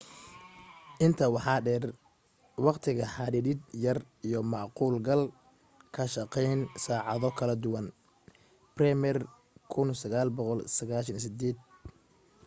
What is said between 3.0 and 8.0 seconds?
xadidid yar iyo macquul galka shaqeyn saacado kala duwan.